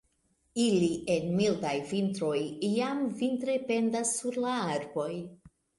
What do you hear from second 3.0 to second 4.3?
vintre pendas